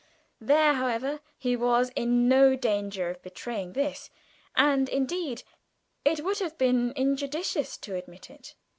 There, 0.39 0.73
however, 0.73 1.19
he 1.37 1.55
was 1.55 1.91
in 1.95 2.27
no 2.27 2.55
danger 2.55 3.11
of 3.11 3.21
betraying 3.21 3.73
this, 3.73 4.09
and 4.55 4.89
indeed 4.89 5.43
it 6.03 6.23
would 6.25 6.39
have 6.39 6.57
been 6.57 6.91
injudicious 6.95 7.77
to 7.77 7.93
admit 7.93 8.27
it. 8.31 8.55